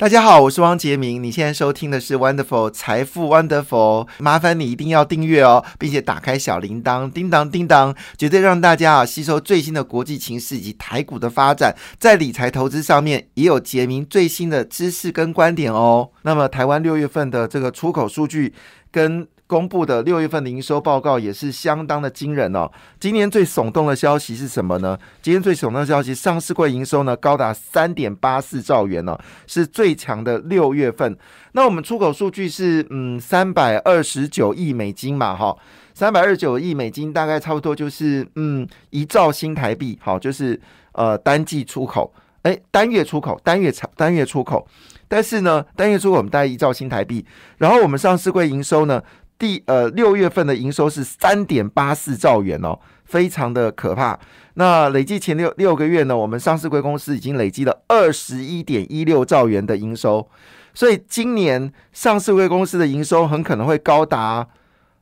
[0.00, 1.22] 大家好，我是汪杰明。
[1.22, 16.08] 你现在收听的是 Wonderful 财富 Wonderful，麻烦你一定要订阅哦，并且打开小铃铛，叮当叮当，绝对让大家啊吸收最新的国际情势以及台股的发展，在理财投资上面也有杰明最新的知识跟观点哦。
[16.22, 18.54] 那么台湾六月份的这个出口数据
[18.90, 22.70] 跟公布的六月份的营收报告也是相当的惊人哦。
[23.00, 24.96] 今年最耸动的消息是什么呢？
[25.20, 31.18] 今天最耸动的消息，上市柜营收呢高达三点八四兆元哦，是最强的六月份。
[31.50, 35.56] 那我们出口数据是嗯三百二十九亿美金嘛，哈，
[35.92, 40.60] 三百二十九亿美金大概差不多就是嗯一兆新台币，好，就是
[40.92, 44.64] 呃单季出口，哎，单月出口，单月产单月出口，
[45.08, 47.26] 但是呢，单月出口我们大概一兆新台币，
[47.58, 49.02] 然后我们上市柜营收呢。
[49.40, 54.20] 第呃六月份的营收是三点八四兆元哦，非常的可怕。
[54.54, 60.28] 那累计前六六个月呢，我们上市贵公司已经累积了二十一点一六兆元的营收，
[60.74, 64.46] 所以今年上市贵公司的营收很可能会高达，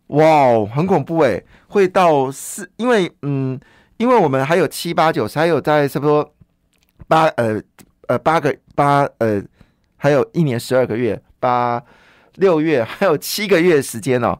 [0.06, 3.58] 哇，很恐怖诶，会到四，因为嗯，
[3.96, 6.32] 因为我们还有七八九十，还有在差不多
[7.08, 7.60] 八呃
[8.06, 9.42] 呃八个八呃，
[9.96, 11.82] 还有一年十二个月八。
[12.38, 14.38] 六月还有七个月时间哦，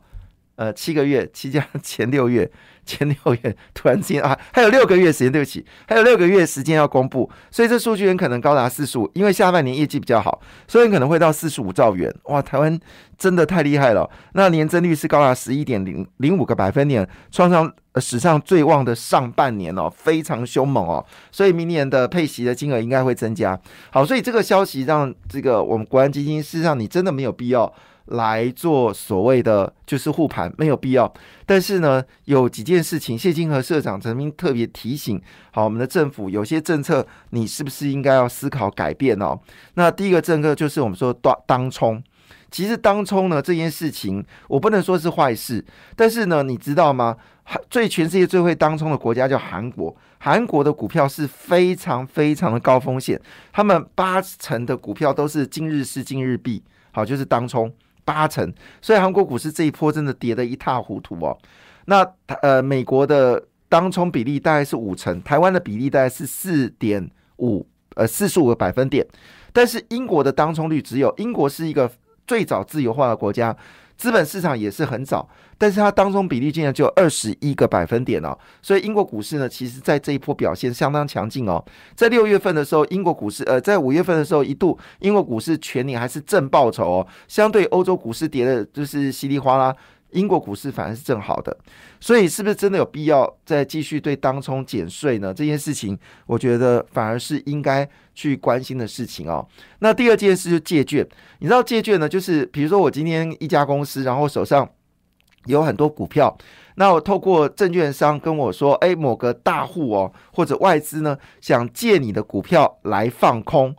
[0.57, 2.51] 呃，七个月，七加前六月，
[2.85, 12.13] 前六月突然间啊，还有六个月时间，对不起，还有六个月时间要公布，所以这数据很可能高达四十五，因为下半年业绩比较好，所以可能会到四十五兆元。
[12.25, 12.79] 哇，台湾
[13.17, 23.59] 真的太厉害了，那年增率是高达十一点零零五个百分点，创上史上最旺的上半年哦，非常凶猛哦，所以明年的配息的金额应该会增加。
[23.91, 27.73] 好，所以这个消息让这个我们国安基金，事实上你真的没有必要。
[28.09, 31.13] 来做所谓的就是护盘没有必要，
[31.45, 35.21] 但是呢，有几件事情，谢金河社长曾经特别提醒，
[35.53, 39.39] 好，我们的政府有些政策，你是不是应该要思考改变哦？
[39.75, 42.03] 那第一个政策就是我们说当当冲，
[42.51, 47.17] 其实当冲呢这件事情，我不能说是坏事，但是呢，你知道吗？
[47.71, 53.19] 最全世界最会当冲的国家叫韩国，韩国的股票是非常非常的高风险，
[53.53, 56.63] 他们八成的股票都是今日事今日毕，
[56.93, 57.73] 好，就是当冲。
[58.09, 61.37] 八成，所以韩国股市这一波真的跌得一塌糊涂哦。
[61.85, 62.03] 那
[62.41, 69.07] 呃，美国的当冲比例大概是五成，台湾的比例大概是四点五，呃，四十五个百分点。
[69.53, 71.91] 但是英国的当冲率只有，英国是一个
[72.27, 73.55] 最早自由化的国家。
[73.99, 75.29] 资本市场也是很早，
[75.59, 81.63] 但是它当中比例竟然就有二十一个百分点哦，所以英国股市呢，其实在这一波表现相当强劲哦。
[81.97, 89.75] 在六月份的时候，英国股市呃，在五月份的时候，一度英国股市全年还是正报酬哦，相对欧洲股市跌的就是稀里哗啦。
[90.13, 91.57] 英国股市反而是正好的，
[92.01, 95.35] 所以是不是真的有必要再继续对当冲减税呢？
[95.35, 99.47] 这件事情，我觉得反而是应该去关心的事情哦。
[99.81, 101.07] 那第二件事就借券，
[101.41, 104.69] 你知道借券呢，就是比如说我今天一家公司，然后手上
[105.45, 106.37] 有很多股票，
[106.77, 113.75] 那我透过证券商跟我说，哎，某个大户哦或者外资呢，想借你的股票来放空。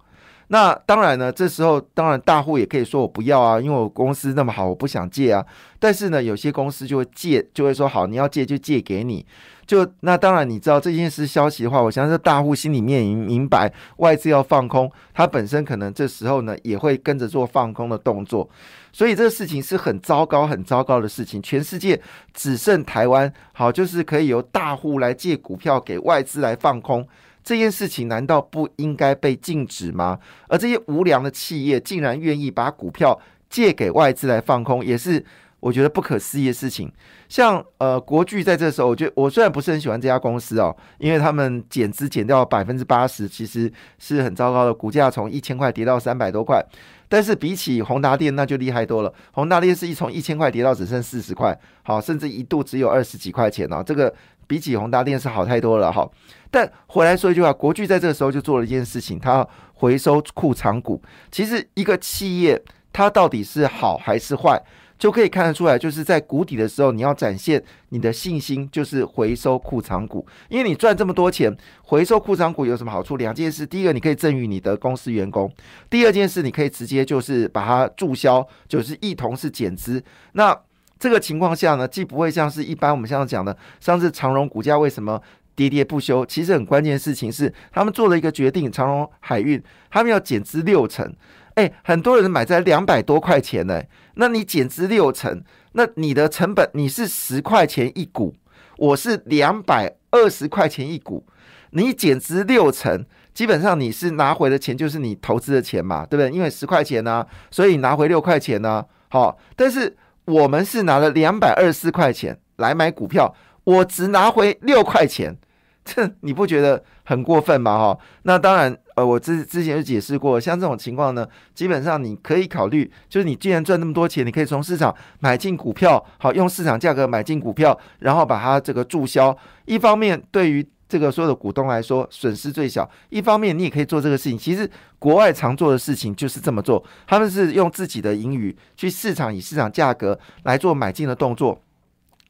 [0.51, 5.45] 那当然呢，这时候当然大户也可以说我不要啊，因为我公司那么好，我不想借啊。
[5.77, 9.25] 但是呢，有些公司就会借，就会说好，你要借就借给你。
[9.67, 18.49] 就那当然，你知道这件事消息的话，我相信大户心里面明明白，外资要放空，他本身可能这时候呢也会跟着做放空的动作。
[18.91, 21.39] 所以这个事情是很糟糕、很糟糕的事情。
[21.43, 22.01] 全世界
[22.33, 27.07] 只剩台湾好，就是可以由大户来借股票给外资来放空。
[27.49, 30.19] 这件事情难道不应该被禁止吗？
[30.47, 35.25] 而这些无良的企业竟然愿意把股票借给外资来放空，也是
[35.59, 36.93] 我觉得不可思议的事情。
[37.27, 46.63] 像呃国巨在这时候，我觉得我虽然不是很喜欢这家公司哦，因为他们减资减掉百分之八十，其实是很糟糕的，股价从一千块跌到三百多块。
[47.07, 49.11] 但是比起宏达电，那就厉害多了。
[49.31, 53.81] 宏达电是一从一千块跌到只剩四十块，好，甚至一度只有二十几块钱哦。
[53.83, 54.13] 这个
[54.49, 56.09] 比起宏达电是好太多了哈。
[56.49, 60.99] 但回来说一句话，国巨在这个时候就做了一件事情，它回收库藏股。
[61.31, 62.59] 其实一个企业
[62.91, 64.59] 它到底是好还是坏，
[64.97, 70.25] 就可以看得出来，就是在谷底的时候，你要展现你的信心，就是回收库藏股。
[70.49, 73.15] 因为你赚这么多钱，回收库藏股有什么好处？
[73.15, 75.47] 两件事：第一个，你可以赠予你的公司员工；
[75.87, 80.03] 第二件事，你可以直接就是把它注销，就是一同是减资。
[80.33, 80.59] 那
[80.99, 85.21] 这个情况下呢，既不会像是一般我们现在讲的，上次长荣股价为什么？
[85.55, 91.13] 喋喋不休，其实很关键的事情是，他们做了一个决定，长荣海运他们要减资六成。
[91.55, 95.43] 哎，很多人买在两百多块钱呢，那你减资六成，
[95.73, 98.33] 那你的成本你是十块钱一股，
[98.77, 101.25] 我是两百二十块钱一股，
[101.71, 103.05] 你减资六成。
[103.33, 106.33] 基本上你是拿回的钱就是你投资的钱嘛，对不对？
[106.33, 108.85] 因为十块钱呢，所以拿回六块钱呢。
[109.09, 109.97] 好，但是
[110.29, 113.33] 我们是拿了两百二十四块钱来买股票，
[113.63, 115.35] 我只拿回六块钱，
[115.83, 117.77] 这你不觉得很过分吗？
[117.77, 129.35] 哈，那当然，呃，我之之前就解释过，像这种情况呢，基本上你可以考虑，就是你既然赚那么多钱，你可以从市场买进股票，好，用市场价格买进股票，然后把它这个注销。
[129.65, 132.89] 一方面，对于这个所有的股东来说损失最小。
[133.09, 134.35] 一方面，你也可以做这个事情。
[134.35, 141.61] 其实国外常做的事情就是这么做，他们是用自己的盈余去市场以市场价格来做买进的动作，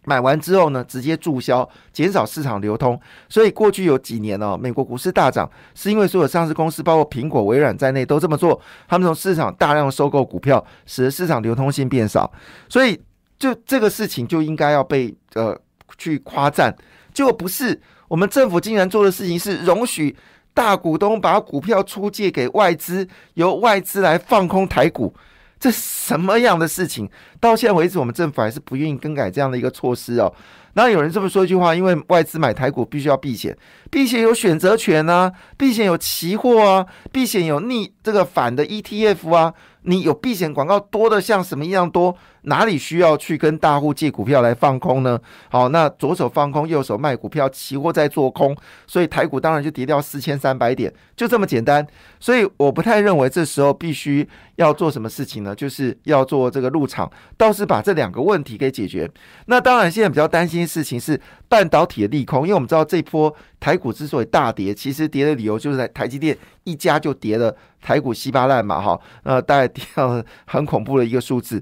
[0.04, 3.00] 买完之后呢，直接注销，减少市场流通。
[3.30, 8.60] 所以过去有几年呢，美国股市大涨，是因为所有上市公司，包括苹果、微软在内都这么做，
[8.90, 12.30] 他们从市场大量收购股票，使得市场流通性变少。
[12.68, 13.00] 所以
[13.38, 15.58] 就这个事情就应该要被呃
[15.98, 16.76] 去夸赞，
[17.14, 17.80] 结果不是。
[18.10, 20.14] 我们政府竟然做的事情是容许
[20.54, 25.14] 大股东把股票出借给外资，由外资来放空台股，
[25.58, 27.10] 这什么样的事情？
[27.40, 30.34] 到现在为止，我们政府还是不愿意更改这样的一个措施哦。
[30.74, 33.56] 那有人这么说一句话：，因为外资买台股必须要避险，
[33.90, 39.54] 避险有选择权啊，避险有期货啊，避险有逆这个反的 ETF 啊，
[39.84, 42.16] 你有避险广告多的像什么一样多。
[42.44, 45.20] 哪里需要去跟大户借股票来放空呢？
[45.50, 48.56] 好，那左手放空，右手卖股票，期货在做空，
[48.88, 51.86] 所以台股当然就跌掉四千三百点，就这么简单。
[52.20, 55.54] 所以我不太认为这时候必须要做什么事情呢？
[55.54, 59.10] 就是要做这个入场，倒是把这两个问题给解决。
[59.46, 71.62] 那当然，现在比较担心的事情是半导体的利空，因为我们知道这波台股之所以大跌，其实跌的理由就是在台积电一家就跌了台股稀巴烂嘛，哈，呃，大概跌到很恐怖的一个数字。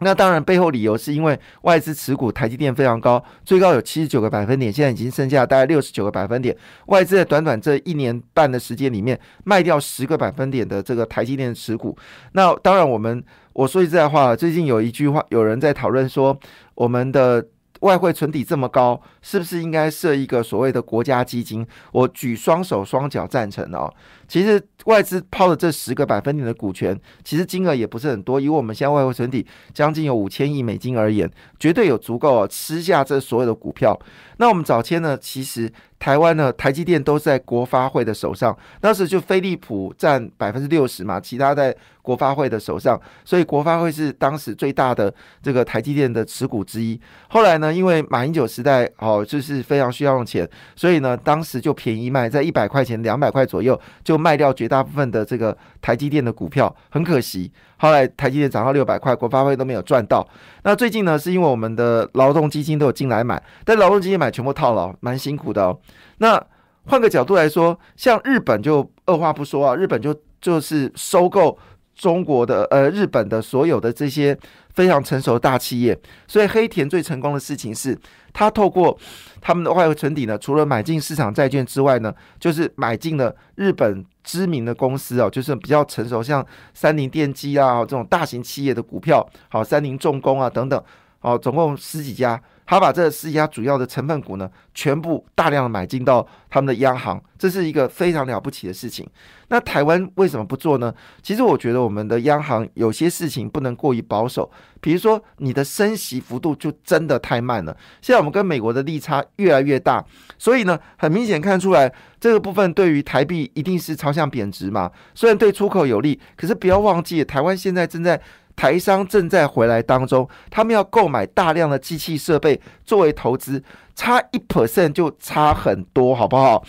[0.00, 6.56] 那当然，背后理由是因为外资持股台积电非常高，最高有七十九个百分点，现在已经剩下大概六十九个百分点。
[6.86, 11.96] 外资在短短这一年半的时间里面卖掉十个百分点的这个台积电持股。
[12.32, 13.22] 那当然，我们
[13.52, 16.38] 我说句实在话，最近有一句话，有人在讨论说，
[16.76, 17.44] 我们的
[17.80, 21.66] 外汇存底这么高，是不是应该设一个所谓的国家基金？
[21.90, 23.92] 我举双手双脚赞成哦。
[24.28, 28.38] 其实外资抛的这十个百分点的股权，其实金额也不是很多。
[28.38, 31.28] 以我们现在外汇存底将近有五千亿美金而言，
[31.58, 33.98] 绝对有足够吃下这所有的股票。
[34.36, 46.98] 那我们早前呢，其实台湾呢，台积电都在国发会的手上，当时就飞利浦占百分之六十嘛，其他在国发会的手上，所以国发会是当时最大的这个台积电的持股之一。
[47.30, 54.17] 后来呢，因为马英九时代哦，就是非常需要用钱，所以呢，当时就便宜卖，在一百块钱、两百块左右就。
[54.18, 57.50] 卖掉绝大部分的这个台积电的股票，很可惜。
[57.76, 60.26] 后来台积电涨到六百块，国发会都没有赚到。
[60.64, 65.78] 那最近呢，是因为我们的劳动基金都有进来买，但劳动基金买全部套牢，蛮辛苦的哦。
[66.18, 66.42] 那
[66.86, 71.56] 换个角度来说，像日本就二话不说啊，日本就就是收购
[71.94, 74.36] 中国的呃日本的所有的这些
[74.78, 75.98] 非常成熟的大企业。
[76.28, 77.98] 所以黑田最成功的事情是，
[78.32, 78.96] 他透过
[79.40, 84.04] 他们的外汇存底呢，除了买进市场债券之外呢，就是买进了日本。
[84.28, 90.84] 知名的公司哦，就是比较成熟，像三菱电机啊这种大型企业的股票，好，三菱重工啊等等，
[91.20, 92.38] 好，总共十几家，
[92.68, 99.08] 他把这四家主要的成分股呢，全部大量的买进到他们的央行，这是一个非常了不起的事情。
[99.48, 100.94] 那台湾为什么不做呢？
[101.22, 104.50] 其实我觉得我们的央行有些事情不能过于保守，
[104.82, 107.74] 比如说你的升息幅度就真的太慢了。
[108.02, 110.04] 现在我们跟美国的利差越来越大，
[110.36, 114.92] 所以呢，很明显看出来这个部分对于台币一定是朝向贬值嘛。
[115.14, 118.20] 虽然对出口有利，可是不要忘记，台湾现在正在
[118.58, 123.62] 台商正在回来当中，他们要购买大量的机器设备作为投资，
[123.94, 126.64] 差一 percent 就差很多，好不好？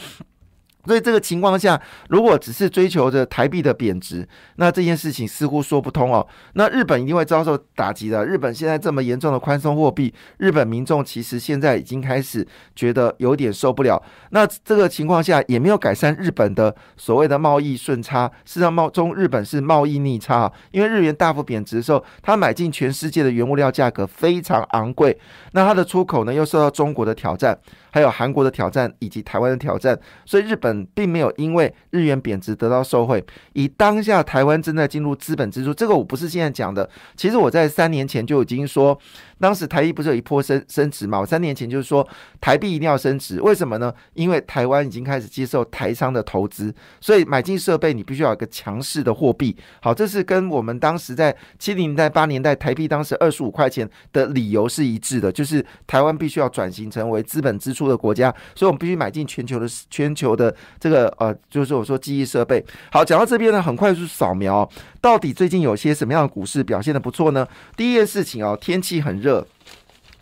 [0.85, 6.25] 所以这个情况下，如果只是追求着台币的贬值，那这件事情似乎说不通哦。
[6.53, 8.25] 那日本一定会遭受打击的。
[8.25, 14.01] 日本现在这么严重的宽松货币，日本民众其实现在已经开始觉得有点受不了。
[14.31, 25.19] 那这个情况下也没有改善日本的所谓的贸易顺差，事实上贸中日本是贸易逆差，因为日元大幅贬值的时候，它买进全世界的原物料价格非常昂贵，
[25.51, 27.59] 那它的出口呢又受到中国的挑战。
[27.91, 33.23] 还有韩国的挑战以及台湾的挑战，所以日本并没有因为日元贬值得到受惠。
[33.53, 38.99] 以当下台湾正在进入资本支出，这个我不是现在讲的，其实我在三年前就已经说。
[39.41, 41.17] 当时台币不是有一波升升值嘛？
[41.17, 42.05] 我三年前就是说
[42.41, 43.89] 台币一定要升值，为什么呢？
[44.13, 49.55] 因为台湾已经开始接受台商的投资，所以买进设备你必须要有一个强势的货币。
[49.81, 57.78] 好，这是跟我们当时在七零年代、八年代台币当时二十五块钱的理由是一致的，就是台湾必须要转型成为资本支出。
[57.79, 62.63] 殊的国家，所以我们必须买进全球的全球的这个呃，就是我说记忆设备。
[62.91, 64.69] 好，讲到这边呢，很快速扫描，
[64.99, 67.47] 到底最近有些什么样的股市表现的不错呢？
[67.77, 69.45] 第一件事情哦，天气很热，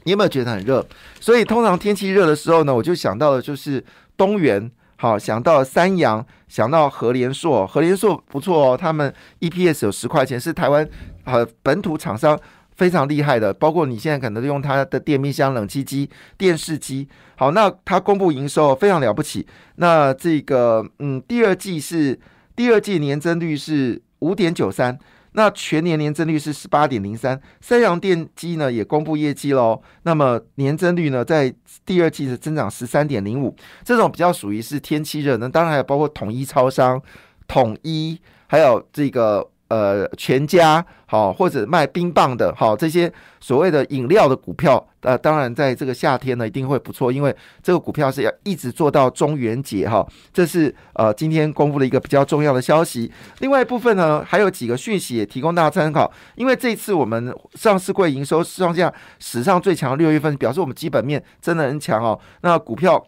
[0.04, 0.86] 你有没有觉得很热？
[1.20, 3.84] 所以通常天气热的时候呢，我就想到的就是
[4.16, 4.70] 东元。
[5.00, 10.90] 好，想到三洋，想到和联硕，和联硕不错哦，他们 EPS 有十块钱，是台湾
[11.24, 12.36] 呃本土厂商
[12.78, 16.08] 非常厉害的，包括你现在可能用它的电冰箱、冷气机、
[16.38, 17.08] 电视机。
[17.36, 19.46] 好，那它公布营收非常了不起，
[19.78, 22.18] 那这个嗯，第二季是
[22.56, 24.98] 第二季年增率是五点九三。
[25.34, 29.82] 那全年年增率是十八点零三，三洋电机呢也公布业绩喽。
[30.04, 31.54] 那么年增率呢，在
[31.86, 37.02] 第二季是增长十三点零五，这种比较属于是天气热，那当然还有包括统一超商、
[37.48, 39.48] 统一，还有这个。
[39.70, 53.12] 呃，全家好，或者卖冰棒的，好，这些所谓的饮料的股票，呃，当然在这个夏天呢，一定会不错，因为这个股票是要一直做到中元节哈，这是呃今天公布的一个比较重要的消息。
[53.40, 62.18] 另外一部分呢，还有几个讯息也提供大家参考，因为这次我们上市柜营收创下史上最强六月份，表示我们基本面真的很强哦。
[62.42, 63.06] 那股票。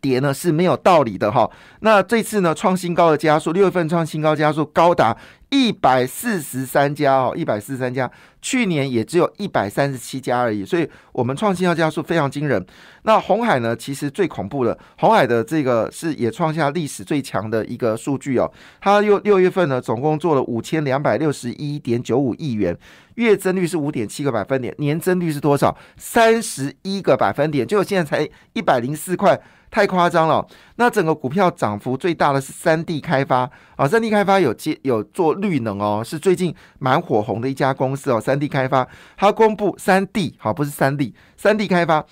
[0.00, 5.14] 跌呢是没有道理的哈，那这次呢创新高的加速，六月份创新高加速高达
[5.50, 12.64] 一百四十三家哦，一百四十三家，去年也只有一百三十七家而已，所以我们创新高加速非常惊人。
[13.02, 22.74] 那红海呢，其实最恐怖的，红海的这个是也创下历史最强的一个数据哦，它又六月份呢总共做了五千两百六十一点九五亿元，
[23.16, 25.76] 月增率是五点七个百分点，年增率是多少？
[25.98, 29.38] 三十一个百分点，就现在才一百零四块。
[29.70, 30.44] 太夸张了！
[30.76, 38.20] 那整个股票涨幅最大的是三 D 开发啊，三 D 开发有接有做绿能哦，是最近蛮火红的一家公司哦。
[38.20, 38.86] 三 D 开发
[39.16, 42.04] 它公布三 D 好，不是三 D，三 D 开发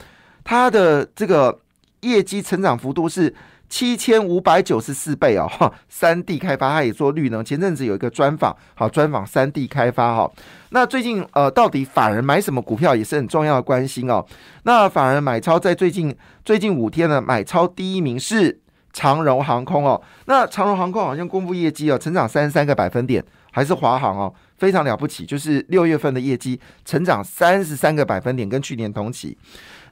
[0.44, 1.58] 它的这个
[2.02, 3.34] 业绩成长幅度是。
[3.68, 5.46] 七千五百九十四倍哦，
[5.88, 7.44] 三 D 开发，它也做绿能。
[7.44, 10.30] 前阵子有一个专访，好专访三 D 开发哈。
[10.70, 14.24] 那最近呃，到底法人买什么股票也是很重要的关心哦。
[14.62, 18.58] 那法人买超在最近最近五天呢，买超第一名是
[18.92, 20.00] 长荣航空哦。
[20.24, 23.22] 那长荣航空好像公布业绩哦，成长三十三个百分点，
[23.52, 29.36] 还是华航哦，非常了不起，就是六月份的业绩成长三十三个百分点，跟去年同期。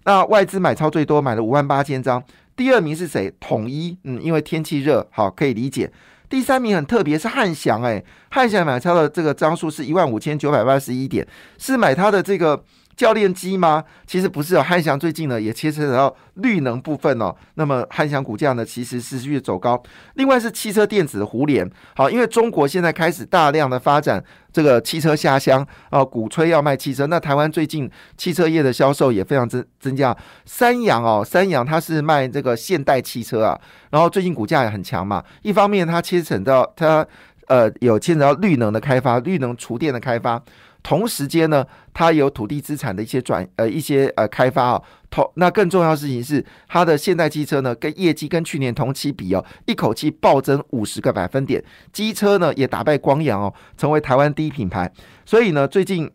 [0.04, 2.22] 那外资买超最多，买了五万八千张。
[2.56, 3.32] 第二名是谁？
[3.38, 5.92] 统一，嗯，因为天气热，好可以理解。
[6.28, 11.26] 第三名很特别，是汉翔，哎，汉翔买超的这个张数是一万五千九百八十一点，
[11.58, 12.64] 是买它的这个。
[12.96, 13.84] 教练机吗？
[14.06, 14.62] 其实不是哦。
[14.62, 17.34] 汉翔最近呢也牵扯到绿能部分哦。
[17.54, 19.80] 那么汉翔股价呢其实是越走高。
[20.14, 27.06] 另外是汽车电子的互联，好，因为中国现在开始大量的发展这个汽车下乡啊，鼓吹要卖汽车。
[27.06, 30.16] 那台湾最近汽车业的销售也非常增增加。
[30.46, 33.60] 三洋哦，三洋它是卖这个现代汽车啊，
[33.90, 35.22] 然后最近股价也很强嘛。
[35.42, 37.06] 一方面它牵扯到它
[37.48, 40.42] 呃有牵扯到绿能的开发，绿能厨电的开发。
[40.86, 51.60] 同时间呢，它有土地资产的一些转呃一些呃开发啊，同那更重要的事情是，它的现代机车呢，跟业绩跟去年同期比哦，一口气暴增五十个百分点，
[51.92, 54.88] 机车呢也打败光阳哦，成为台湾第一品牌。
[55.24, 56.08] 所以呢，最近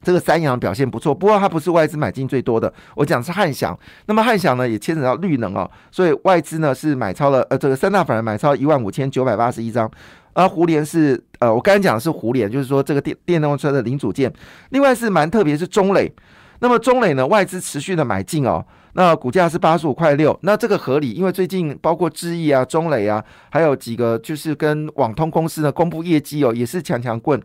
[0.00, 3.76] 这个三洋表现不错，不过它不是外资买进最多的，我讲是汉翔。
[4.06, 9.90] 那么汉翔呢也牵扯到绿能哦，所以外资呢是买超了呃这个三大法人买超一万五千九百八十一张。
[10.38, 14.32] 而胡联是呃，我刚才讲的是胡联，就是说这个电电动车的零组件。
[14.70, 16.12] 另外是蛮特别，是中磊。
[16.60, 27.42] 那么中磊呢，外资持续的买进哦，那股价是八十五块六，那这个合理，因为最近包括智毅啊、中磊啊，还有几个就是跟网通公司呢公布业绩哦，也是强强棍。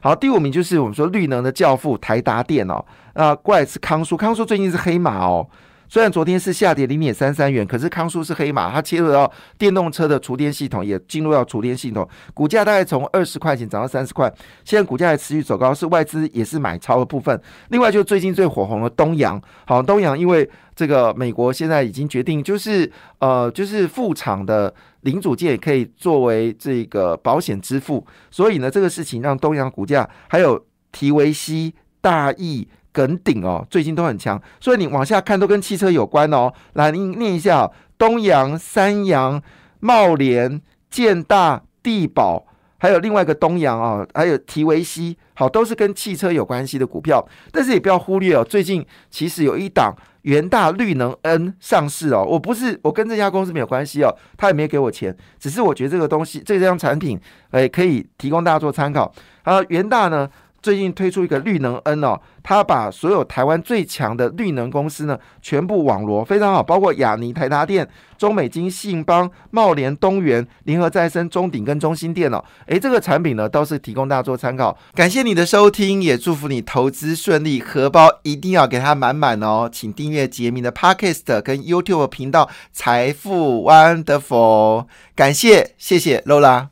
[0.00, 2.84] 好，第五名就是我们说绿能的教父台达电哦，
[3.14, 5.44] 那怪是康叔，康叔最近是黑马哦。
[5.88, 14.32] 虽然昨天是下跌零点三三元，可是康舒是黑马，它切入到电动车的厨电系统，也进入到厨电系统，股价大概从二十块钱涨到三十块，
[14.64, 17.40] 现在股价还持续走高，是外资也是买超的部分。
[17.68, 22.90] 另外，就最近最火红的东阳，好，东阳因为这个美国现在已经决定，就是
[23.20, 32.66] 呃，就是副厂的零组件可以作为这个保险支付，所以呢，这个事情让东阳股价还有提维西、大益。
[32.96, 36.50] 梗顶哦，最近都很强，所以你往下看都跟汽车有关哦。
[36.72, 39.42] 来，你念一下：东阳、三阳、
[39.80, 42.46] 茂联、建大、地宝，
[42.78, 47.22] 还有另外一个东阳啊，还有提维西，好，都是跟汽车有关系的股票。
[47.52, 52.24] 但是也不要忽略哦，最近其实有一档元大绿能 N 上市哦。
[52.26, 59.12] 我不是我跟这家公司没有关系哦，他也没给我钱，只是我觉得这个东西这张产品，哎，可以提供大家做参考。
[59.42, 60.26] 啊，元大呢？
[60.66, 72.44] 最近推出一个绿能 N 哦，它把所有台湾最强的绿能公司呢，全部网罗，非常好，包括亚尼、台达电、中美金、信邦、茂联、东元、联合再生、中鼎跟中心电哦。
[72.66, 74.76] 诶，这个产品呢，都是提供大家做参考。
[74.92, 79.70] 感谢你的收听，也祝福你投资顺利，荷包一定要给它满满哦。
[79.72, 86.70] 请订阅杰明的 Podcast 跟 YouTube 频道财富 Wonderful，感谢，谢谢 Lola。